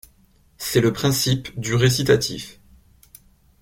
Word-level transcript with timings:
C’est 0.57 0.81
le 0.81 0.93
principe 0.93 1.59
du 1.59 1.75
récitatif. 1.75 2.59